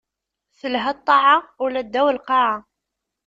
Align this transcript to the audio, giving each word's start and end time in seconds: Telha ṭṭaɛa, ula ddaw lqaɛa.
Telha 0.57 0.91
ṭṭaɛa, 0.97 1.35
ula 1.63 1.81
ddaw 1.85 2.07
lqaɛa. 2.17 2.55